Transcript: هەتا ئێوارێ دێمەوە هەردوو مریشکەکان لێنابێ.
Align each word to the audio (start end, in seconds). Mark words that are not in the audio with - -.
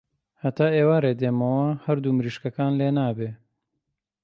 هەتا 0.43 0.67
ئێوارێ 0.77 1.11
دێمەوە 1.21 1.67
هەردوو 1.85 2.15
مریشکەکان 2.17 2.71
لێنابێ. 2.79 3.31